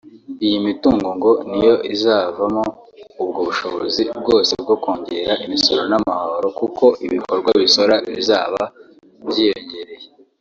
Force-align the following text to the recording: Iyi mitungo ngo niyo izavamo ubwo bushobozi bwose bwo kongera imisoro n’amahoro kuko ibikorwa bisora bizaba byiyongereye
Iyi 0.45 0.57
mitungo 0.67 1.07
ngo 1.17 1.31
niyo 1.49 1.75
izavamo 1.93 2.63
ubwo 3.21 3.39
bushobozi 3.47 4.03
bwose 4.19 4.51
bwo 4.63 4.75
kongera 4.83 5.33
imisoro 5.45 5.81
n’amahoro 5.91 6.47
kuko 6.59 6.85
ibikorwa 7.05 7.49
bisora 7.61 7.95
bizaba 8.17 8.61
byiyongereye 9.29 10.07